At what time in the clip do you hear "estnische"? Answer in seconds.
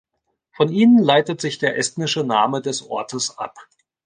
1.77-2.23